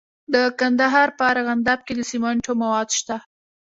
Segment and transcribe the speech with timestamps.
[0.33, 3.15] د کندهار په ارغنداب کې د سمنټو مواد شته.